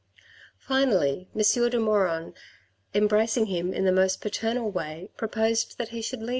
Finally 0.57 1.29
M. 1.35 1.69
de 1.69 1.77
Maugiron, 1.79 2.33
embracing 2.95 3.45
him 3.45 3.71
in 3.71 3.85
the 3.85 3.91
most 3.91 4.19
paternal 4.19 4.71
way, 4.71 5.11
proposed 5.15 5.77
that 5.77 5.89
he 5.89 6.01
should 6.01 6.21
leave 6.21 6.29
M. 6.29 6.29